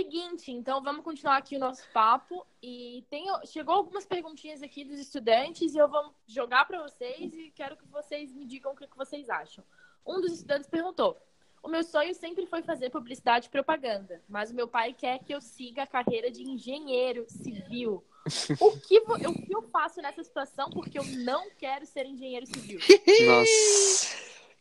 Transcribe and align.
Seguinte, 0.00 0.50
então 0.50 0.82
vamos 0.82 1.04
continuar 1.04 1.36
aqui 1.36 1.56
o 1.56 1.58
nosso 1.58 1.82
papo. 1.92 2.46
E 2.62 3.04
tem, 3.10 3.26
chegou 3.44 3.74
algumas 3.74 4.06
perguntinhas 4.06 4.62
aqui 4.62 4.82
dos 4.82 4.98
estudantes 4.98 5.74
e 5.74 5.78
eu 5.78 5.86
vou 5.86 6.14
jogar 6.26 6.64
para 6.64 6.82
vocês 6.82 7.34
e 7.34 7.52
quero 7.54 7.76
que 7.76 7.86
vocês 7.86 8.32
me 8.32 8.46
digam 8.46 8.72
o 8.72 8.74
que, 8.74 8.86
que 8.86 8.96
vocês 8.96 9.28
acham. 9.28 9.62
Um 10.06 10.18
dos 10.22 10.32
estudantes 10.32 10.70
perguntou: 10.70 11.18
O 11.62 11.68
meu 11.68 11.84
sonho 11.84 12.14
sempre 12.14 12.46
foi 12.46 12.62
fazer 12.62 12.88
publicidade 12.88 13.48
e 13.48 13.50
propaganda, 13.50 14.22
mas 14.26 14.50
o 14.50 14.54
meu 14.54 14.66
pai 14.66 14.94
quer 14.94 15.18
que 15.18 15.34
eu 15.34 15.40
siga 15.42 15.82
a 15.82 15.86
carreira 15.86 16.30
de 16.30 16.44
engenheiro 16.44 17.26
civil. 17.28 18.02
O 18.58 18.80
que, 18.80 19.00
o 19.00 19.34
que 19.34 19.54
eu 19.54 19.62
faço 19.68 20.00
nessa 20.00 20.24
situação? 20.24 20.70
Porque 20.70 20.98
eu 20.98 21.04
não 21.04 21.50
quero 21.58 21.84
ser 21.84 22.06
engenheiro 22.06 22.46
civil. 22.46 22.80
Nossa. 23.26 24.16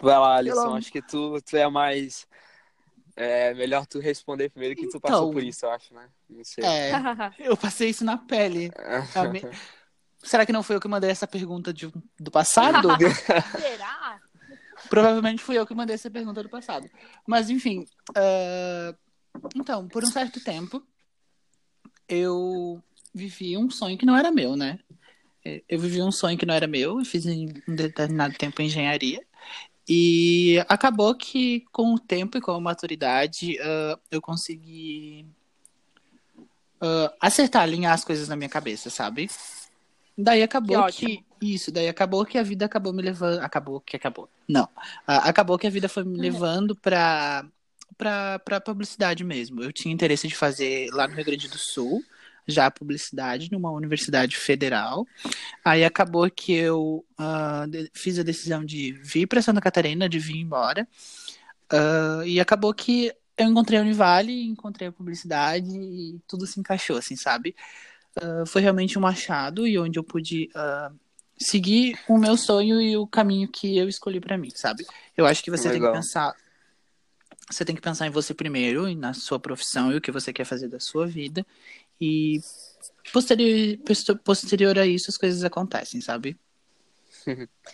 Vai 0.00 0.16
lá, 0.16 0.36
Alisson. 0.36 0.76
Acho 0.76 0.92
que 0.92 1.02
tu, 1.02 1.42
tu 1.42 1.56
é 1.56 1.68
mais 1.68 2.24
é 3.16 3.54
melhor 3.54 3.86
tu 3.86 3.98
responder 4.00 4.48
primeiro 4.50 4.74
que 4.74 4.88
tu 4.88 5.00
passou 5.00 5.22
Então. 5.24 5.32
por 5.32 5.42
isso, 5.42 5.64
eu 5.66 5.70
acho, 5.70 5.94
né? 5.94 6.08
Não 6.28 6.44
sei. 6.44 6.64
É, 6.64 6.92
eu 7.38 7.56
passei 7.56 7.90
isso 7.90 8.04
na 8.04 8.16
pele. 8.18 8.70
Me- 9.32 9.42
Será 10.22 10.46
que 10.46 10.52
não 10.52 10.62
foi 10.62 10.76
eu 10.76 10.80
que 10.80 10.88
mandei 10.88 11.10
essa 11.10 11.26
pergunta 11.26 11.72
de- 11.72 11.92
do 12.18 12.30
passado? 12.30 12.88
Será? 13.60 14.20
Provavelmente 14.88 15.42
fui 15.42 15.58
eu 15.58 15.66
que 15.66 15.74
mandei 15.74 15.94
essa 15.94 16.10
pergunta 16.10 16.42
do 16.42 16.48
passado. 16.48 16.88
Mas, 17.26 17.50
enfim. 17.50 17.86
ah, 18.16 18.94
Então, 19.54 19.86
por 19.88 20.02
um 20.02 20.06
certo 20.06 20.40
tempo, 20.42 20.82
eu 22.08 22.82
vivi 23.14 23.56
um 23.56 23.70
sonho 23.70 23.96
que 23.98 24.06
não 24.06 24.16
era 24.16 24.30
meu, 24.30 24.56
né? 24.56 24.78
Eu 25.68 25.78
vivi 25.78 26.00
um 26.02 26.10
sonho 26.10 26.38
que 26.38 26.46
não 26.46 26.54
era 26.54 26.66
meu, 26.66 26.98
eu 27.00 27.04
fiz 27.04 27.26
em 27.26 27.48
um 27.68 27.74
determinado 27.74 28.34
tempo 28.36 28.62
engenharia. 28.62 29.22
E 29.88 30.64
acabou 30.68 31.14
que, 31.14 31.64
com 31.70 31.94
o 31.94 31.98
tempo 31.98 32.38
e 32.38 32.40
com 32.40 32.52
a 32.52 32.60
maturidade, 32.60 33.58
ah, 33.60 33.98
eu 34.10 34.20
consegui 34.20 35.26
ah, 36.80 37.12
acertar, 37.20 37.62
alinhar 37.62 37.92
as 37.92 38.04
coisas 38.04 38.28
na 38.28 38.36
minha 38.36 38.48
cabeça, 38.48 38.90
sabe? 38.90 39.30
Daí 40.16 40.42
acabou 40.42 40.86
Que 40.86 41.18
que, 41.18 41.24
isso, 41.40 41.72
daí 41.72 41.88
acabou 41.88 42.24
que 42.24 42.38
a 42.38 42.42
vida 42.42 42.64
acabou 42.64 42.92
me 42.92 43.02
levando, 43.02 43.40
acabou 43.40 43.80
que 43.80 43.96
acabou. 43.96 44.28
Não, 44.48 44.68
Ah, 45.06 45.28
acabou 45.28 45.58
que 45.58 45.66
a 45.66 45.70
vida 45.70 45.88
foi 45.88 46.04
me 46.04 46.18
levando 46.18 46.76
pra 46.76 47.44
para 47.96 48.38
para 48.40 48.60
publicidade 48.60 49.22
mesmo. 49.22 49.62
Eu 49.62 49.72
tinha 49.72 49.92
interesse 49.92 50.26
de 50.26 50.34
fazer 50.34 50.88
lá 50.92 51.06
no 51.06 51.14
Rio 51.14 51.24
Grande 51.24 51.48
do 51.48 51.58
Sul, 51.58 52.02
já 52.46 52.70
publicidade 52.70 53.50
numa 53.50 53.70
universidade 53.70 54.36
federal. 54.36 55.06
Aí 55.64 55.84
acabou 55.84 56.30
que 56.30 56.52
eu 56.52 57.04
de- 57.68 57.90
fiz 57.94 58.18
a 58.18 58.22
decisão 58.22 58.64
de 58.64 58.92
vir 58.92 59.26
para 59.26 59.42
Santa 59.42 59.60
Catarina, 59.60 60.08
de 60.08 60.18
vir 60.18 60.36
embora. 60.36 60.86
Ah, 61.70 62.22
e 62.26 62.38
acabou 62.40 62.72
que 62.74 63.12
eu 63.36 63.48
encontrei 63.48 63.78
a 63.78 63.82
Univale, 63.82 64.44
encontrei 64.46 64.88
a 64.88 64.92
publicidade 64.92 65.76
e 65.76 66.20
tudo 66.28 66.46
se 66.46 66.60
encaixou, 66.60 66.96
assim, 66.96 67.16
sabe? 67.16 67.54
Ah, 68.16 68.44
foi 68.46 68.62
realmente 68.62 68.98
um 68.98 69.06
achado 69.06 69.66
e 69.66 69.78
onde 69.78 69.98
eu 69.98 70.04
pude 70.04 70.50
seguir 71.36 71.98
o 72.08 72.16
meu 72.16 72.36
sonho 72.36 72.80
e 72.80 72.96
o 72.96 73.06
caminho 73.06 73.48
que 73.48 73.76
eu 73.76 73.88
escolhi 73.88 74.20
para 74.20 74.38
mim, 74.38 74.50
sabe? 74.54 74.86
Eu 75.16 75.26
acho 75.26 75.42
que 75.42 75.50
você 75.50 75.64
tem 75.64 75.80
Legal. 75.80 75.92
que 75.92 75.98
pensar 75.98 76.34
você 77.50 77.64
tem 77.64 77.74
que 77.76 77.82
pensar 77.82 78.06
em 78.06 78.10
você 78.10 78.32
primeiro 78.32 78.88
e 78.88 78.94
na 78.94 79.12
sua 79.12 79.38
profissão 79.38 79.92
e 79.92 79.96
o 79.96 80.00
que 80.00 80.10
você 80.10 80.32
quer 80.32 80.46
fazer 80.46 80.68
da 80.68 80.80
sua 80.80 81.06
vida 81.06 81.44
e 82.00 82.40
posterior, 83.12 83.78
posterior 84.24 84.78
a 84.78 84.86
isso 84.86 85.10
as 85.10 85.16
coisas 85.16 85.44
acontecem, 85.44 86.00
sabe? 86.00 86.38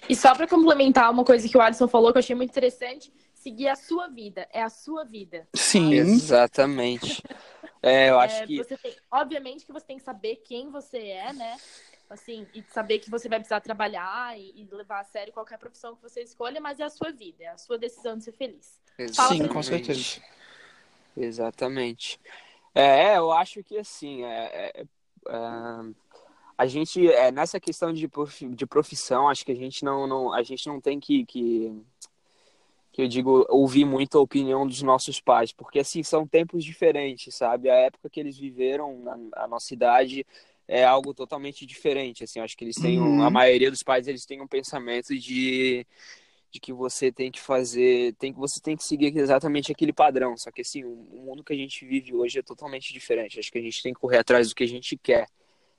E 0.08 0.14
só 0.14 0.34
para 0.34 0.46
complementar 0.46 1.10
uma 1.10 1.24
coisa 1.24 1.48
que 1.48 1.56
o 1.56 1.60
Alisson 1.60 1.88
falou 1.88 2.12
que 2.12 2.18
eu 2.18 2.20
achei 2.20 2.36
muito 2.36 2.50
interessante, 2.50 3.12
seguir 3.34 3.68
a 3.68 3.76
sua 3.76 4.08
vida, 4.08 4.48
é 4.52 4.62
a 4.62 4.68
sua 4.68 5.04
vida. 5.04 5.48
Sim. 5.54 5.92
Exatamente. 5.92 7.22
É, 7.82 8.10
eu 8.10 8.20
acho 8.20 8.42
É, 8.42 8.46
que. 8.46 8.56
você 8.56 8.76
tem- 8.76 8.96
obviamente 9.10 9.64
que 9.64 9.72
você 9.72 9.86
tem 9.86 9.96
que 9.96 10.04
saber 10.04 10.36
quem 10.36 10.70
você 10.70 10.98
é, 10.98 11.32
né? 11.32 11.56
Assim, 12.08 12.46
e 12.54 12.62
saber 12.72 12.98
que 12.98 13.08
você 13.10 13.28
vai 13.28 13.38
precisar 13.38 13.60
trabalhar 13.60 14.36
e, 14.38 14.52
e 14.56 14.68
levar 14.74 15.00
a 15.00 15.04
sério 15.04 15.32
qualquer 15.32 15.59
profissão 15.59 15.94
que 15.94 16.03
você 16.03 16.20
escolha, 16.22 16.60
mas 16.60 16.80
é 16.80 16.84
a 16.84 16.91
sua 16.91 17.12
vida, 17.12 17.44
é 17.44 17.48
a 17.48 17.56
sua 17.56 17.78
decisão 17.78 18.19
de 18.19 18.25
ser 18.25 18.32
feliz. 18.32 18.80
Sim, 19.12 19.47
com 19.47 19.62
certeza. 19.62 20.20
Exatamente. 21.16 22.19
É, 22.80 23.16
eu 23.18 23.30
acho 23.32 23.62
que 23.62 23.76
assim, 23.78 24.24
é, 24.24 24.72
é, 24.76 24.82
é, 24.82 24.86
a 26.56 26.66
gente, 26.66 27.06
é, 27.08 27.30
nessa 27.32 27.58
questão 27.58 27.92
de, 27.92 28.08
de 28.54 28.66
profissão, 28.66 29.28
acho 29.28 29.44
que 29.44 29.52
a 29.52 29.56
gente 29.56 29.84
não, 29.84 30.06
não, 30.06 30.32
a 30.32 30.42
gente 30.42 30.66
não 30.66 30.80
tem 30.80 31.00
que, 31.00 31.24
que, 31.26 31.72
que 32.92 33.02
eu 33.02 33.08
digo, 33.08 33.46
ouvir 33.48 33.84
muito 33.84 34.18
a 34.18 34.20
opinião 34.20 34.66
dos 34.66 34.82
nossos 34.82 35.20
pais, 35.20 35.52
porque 35.52 35.78
assim, 35.78 36.02
são 36.02 36.26
tempos 36.26 36.64
diferentes, 36.64 37.34
sabe? 37.34 37.70
A 37.70 37.74
época 37.74 38.10
que 38.10 38.18
eles 38.18 38.36
viveram 38.36 38.98
na, 39.00 39.44
a 39.44 39.48
nossa 39.48 39.72
idade 39.72 40.26
é 40.66 40.84
algo 40.84 41.14
totalmente 41.14 41.64
diferente, 41.66 42.24
assim, 42.24 42.41
acho 42.41 42.56
que 42.56 42.64
eles 42.64 42.76
têm, 42.76 42.98
um- 43.00 43.14
Uhum. 43.16 43.22
a 43.22 43.30
maioria 43.30 43.70
dos 43.70 43.82
pais, 43.82 44.06
eles 44.08 44.26
têm 44.26 44.41
um 44.41 44.47
pensamento 44.47 45.16
de 45.18 45.86
de 46.50 46.59
que 46.61 46.72
você 46.72 47.12
tem 47.12 47.31
que 47.31 47.41
fazer, 47.41 48.15
tem 48.15 48.33
que 48.33 48.38
você 48.38 48.61
tem 48.61 48.77
que 48.77 48.83
seguir 48.84 49.16
exatamente 49.16 49.71
aquele 49.71 49.93
padrão. 49.93 50.37
Só 50.37 50.50
que 50.50 50.62
assim, 50.62 50.84
o 50.84 51.22
mundo 51.25 51.44
que 51.44 51.53
a 51.53 51.56
gente 51.56 51.84
vive 51.87 52.15
hoje 52.15 52.38
é 52.38 52.43
totalmente 52.43 52.93
diferente. 52.93 53.38
Acho 53.38 53.53
que 53.53 53.59
a 53.59 53.62
gente 53.62 53.83
tem 53.83 53.93
que 53.94 54.00
correr 54.00 54.19
atrás 54.19 54.49
do 54.49 54.55
que 54.55 54.65
a 54.65 54.69
gente 54.69 54.97
quer, 54.97 55.27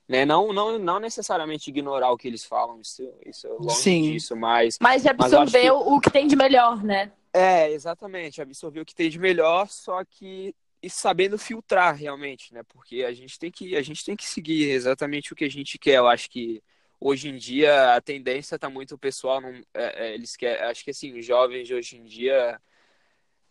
né? 0.08 0.24
Não, 0.24 0.52
não, 0.52 0.78
não 0.78 0.98
necessariamente 0.98 1.68
ignorar 1.70 2.10
o 2.10 2.16
que 2.16 2.26
eles 2.26 2.44
falam. 2.44 2.80
Isso, 2.80 3.02
isso 3.26 3.46
é 3.46 3.50
longe 3.50 3.74
Sim. 3.74 4.12
disso, 4.12 4.34
mas 4.34 4.78
Mas 4.80 5.02
de 5.02 5.08
Mas 5.08 5.32
absorver 5.34 5.60
que- 5.62 5.70
o 5.70 6.00
que 6.00 6.10
tem 6.10 6.26
de 6.26 6.36
melhor, 6.36 6.82
né? 6.82 7.12
é 7.34 7.70
exatamente 7.70 8.42
absorver 8.42 8.80
o 8.80 8.84
que 8.84 8.94
tem 8.94 9.08
de 9.08 9.18
melhor, 9.18 9.66
só 9.68 10.04
que 10.04 10.54
e 10.82 10.90
sabendo 10.90 11.38
filtrar 11.38 11.94
realmente, 11.94 12.52
né? 12.52 12.62
Porque 12.64 13.04
a 13.04 13.12
gente 13.12 13.38
tem 13.38 13.50
que 13.50 13.76
a 13.76 13.80
gente 13.82 14.04
tem 14.04 14.16
que 14.16 14.26
seguir 14.26 14.68
exatamente 14.70 15.32
o 15.32 15.36
que 15.36 15.44
a 15.44 15.50
gente 15.50 15.78
quer. 15.78 15.96
Eu 15.98 16.08
acho 16.08 16.28
que 16.28 16.60
hoje 17.04 17.28
em 17.28 17.36
dia 17.36 17.94
a 17.96 18.00
tendência 18.00 18.58
tá 18.58 18.70
muito 18.70 18.94
o 18.94 18.98
pessoal 18.98 19.40
não 19.40 19.50
é, 19.74 20.06
é, 20.08 20.14
eles 20.14 20.36
querem 20.36 20.62
acho 20.66 20.84
que 20.84 20.90
assim 20.92 21.18
os 21.18 21.26
jovens 21.26 21.66
de 21.66 21.74
hoje 21.74 21.96
em 21.96 22.04
dia 22.04 22.60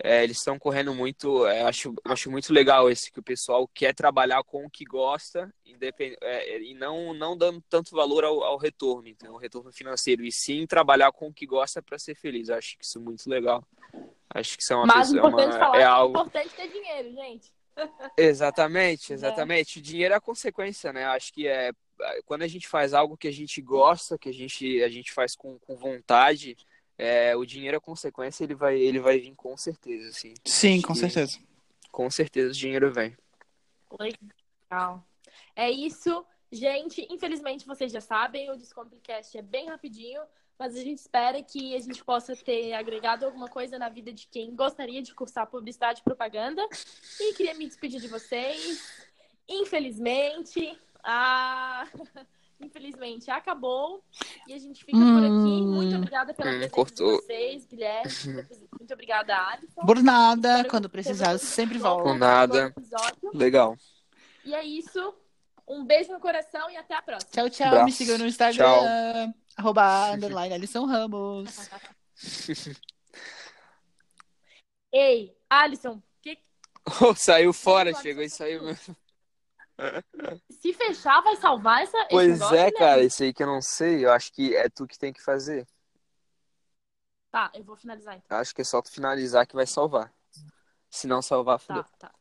é, 0.04 0.24
eles 0.24 0.38
estão 0.38 0.58
correndo 0.58 0.94
muito 0.96 1.46
é, 1.46 1.62
acho 1.64 1.94
acho 2.06 2.32
muito 2.32 2.54
legal 2.54 2.90
esse 2.90 3.12
que 3.12 3.20
o 3.20 3.24
pessoal 3.24 3.68
quer 3.68 3.94
trabalhar 3.94 4.42
com 4.44 4.66
o 4.66 4.70
que 4.70 4.86
gosta 4.86 5.54
independ, 5.66 6.16
é, 6.22 6.60
e 6.62 6.74
não 6.74 7.14
não 7.14 7.38
dando 7.38 7.62
tanto 7.70 7.96
valor 7.96 8.24
ao, 8.24 8.42
ao 8.44 8.58
retorno 8.58 9.08
então 9.08 9.34
o 9.34 9.38
retorno 9.38 9.72
financeiro 9.72 10.24
e 10.24 10.32
sim 10.32 10.66
trabalhar 10.66 11.12
com 11.12 11.28
o 11.28 11.34
que 11.34 11.46
gosta 11.46 11.82
para 11.84 12.00
ser 12.00 12.16
feliz 12.16 12.50
acho 12.50 12.78
que 12.78 12.86
isso 12.86 12.98
é 12.98 13.02
muito 13.02 13.30
legal 13.30 13.68
acho 14.34 14.56
que 14.58 14.64
isso 14.64 14.72
é 14.74 14.76
uma 14.78 14.88
Mas 14.88 15.10
pessoa- 15.12 15.28
importante 15.28 15.50
uma- 15.50 15.60
falar 15.60 15.78
é 15.78 15.82
é 15.82 15.86
algo 15.86 16.18
importante 16.20 16.56
ter 16.56 16.68
dinheiro, 16.70 17.12
gente. 17.14 17.52
Exatamente, 18.18 19.12
exatamente. 19.14 19.80
O 19.80 19.82
dinheiro 19.82 20.14
é 20.14 20.18
a 20.18 20.22
consequência, 20.22 20.92
né? 20.94 21.06
Acho 21.06 21.34
que 21.34 21.48
é 21.48 21.72
quando 22.26 22.44
a 22.44 22.48
gente 22.48 22.68
faz 22.68 22.94
algo 22.94 23.18
que 23.18 23.28
a 23.28 23.32
gente 23.32 23.62
gosta, 23.62 24.18
que 24.18 24.30
a 24.30 24.34
gente, 24.34 24.82
a 24.84 24.90
gente 24.90 25.12
faz 25.12 25.36
com, 25.36 25.58
com 25.60 25.76
vontade, 25.76 26.58
é, 26.98 27.36
o 27.36 27.46
dinheiro 27.46 27.76
é 27.76 27.80
a 27.80 27.82
consequência, 27.82 28.44
ele 28.44 28.56
vai, 28.56 28.78
ele 28.78 29.00
vai 29.00 29.20
vir 29.20 29.34
com 29.36 29.56
certeza, 29.58 30.10
assim. 30.10 30.34
Sim, 30.46 30.78
Acho 30.78 30.88
com 30.88 30.94
que- 30.94 31.00
certeza. 31.00 31.40
Com 31.92 32.10
certeza 32.10 32.50
o 32.52 32.56
dinheiro 32.56 32.92
vem. 32.92 33.16
Legal. 34.00 35.04
É 35.56 35.70
isso, 35.70 36.26
gente. 36.52 37.06
Infelizmente 37.10 37.66
vocês 37.66 37.92
já 37.92 38.00
sabem, 38.02 38.50
o 38.50 38.56
Descomplicast 38.56 39.38
é 39.38 39.42
bem 39.42 39.68
rapidinho, 39.68 40.22
mas 40.58 40.76
a 40.76 40.80
gente 40.80 41.00
espera 41.00 41.42
que 41.44 41.76
a 41.76 41.80
gente 41.80 42.04
possa 42.04 42.36
ter 42.36 42.74
agregado 42.74 43.26
alguma 43.26 43.50
coisa 43.50 43.78
na 43.80 43.90
vida 43.90 44.14
de 44.14 44.28
quem 44.28 44.56
gostaria 44.56 45.02
de 45.02 45.14
cursar 45.14 45.48
publicidade 45.48 46.00
e 46.00 46.04
propaganda. 46.04 46.62
E 47.20 47.34
queria 47.34 47.56
me 47.56 47.68
despedir 47.68 48.00
de 48.00 48.08
vocês. 48.08 49.06
Infelizmente, 49.50 50.78
a... 51.04 51.61
infelizmente 52.60 53.30
acabou 53.32 54.04
e 54.48 54.54
a 54.54 54.58
gente 54.60 54.84
fica 54.86 54.98
por 54.98 55.24
aqui. 55.24 55.62
Muito 55.62 55.96
obrigada 55.96 56.34
pela 56.34 56.50
Hum, 56.50 56.52
presença 56.54 56.76
cortou. 56.76 57.18
de 57.20 57.26
vocês, 57.26 57.66
Guilherme. 57.66 58.12
Muito 58.80 58.94
obrigada, 58.94 59.36
Alisson. 59.36 59.82
Por 59.82 60.02
nada, 60.04 60.50
Espero 60.50 60.70
quando 60.70 60.90
precisar, 60.90 61.26
tenham 61.26 61.40
sempre 61.40 61.78
volto. 61.78 62.04
Por 62.04 62.18
nada. 62.18 62.74
Legal. 63.34 63.76
E 64.46 64.54
é 64.54 64.64
isso. 64.64 65.14
Um 65.68 65.86
beijo 65.86 66.12
no 66.12 66.20
coração 66.20 66.70
e 66.70 66.76
até 66.76 66.96
a 66.96 67.02
próxima. 67.02 67.32
Tchau, 67.32 67.50
tchau. 67.50 67.68
Abraço. 67.68 67.86
Me 67.86 67.92
sigam 67.92 68.18
no 68.18 68.26
Instagram. 68.28 69.34
Arroba, 69.56 70.12
underline, 70.16 70.54
Alisson 70.54 70.86
Ramos. 70.86 71.70
Ei, 74.92 75.36
Alisson, 75.50 76.02
que... 76.22 76.38
Oh, 77.02 77.16
saiu 77.16 77.54
fora, 77.54 77.94
chegou 77.94 78.24
e 78.24 78.30
saiu 78.30 78.64
mesmo. 78.64 78.96
Se 80.50 80.74
fechar, 80.74 81.22
vai 81.22 81.36
salvar 81.36 81.82
essa, 81.82 82.08
Pois 82.10 82.34
negócio, 82.34 82.56
é, 82.56 82.66
né? 82.66 82.72
cara, 82.72 83.04
isso 83.04 83.24
aí 83.24 83.34
que 83.34 83.44
eu 83.44 83.48
não 83.48 83.62
sei, 83.62 84.06
eu 84.06 84.12
acho 84.12 84.32
que 84.32 84.56
é 84.56 84.70
tu 84.70 84.88
que 84.88 84.98
tem 84.98 85.12
que 85.12 85.22
fazer. 85.22 85.68
Tá, 87.32 87.50
eu 87.54 87.64
vou 87.64 87.76
finalizar 87.76 88.18
então. 88.18 88.38
Acho 88.38 88.54
que 88.54 88.62
é 88.62 88.64
só 88.64 88.82
tu 88.82 88.92
finalizar 88.92 89.48
que 89.48 89.56
vai 89.56 89.66
salvar. 89.66 90.14
Se 90.90 91.08
não 91.08 91.22
salvar, 91.22 91.60
fudeu. 91.60 91.84
Tá, 91.98 92.10
tá. 92.10 92.16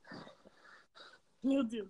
Meu 1.43 1.65
Deus. 1.65 1.89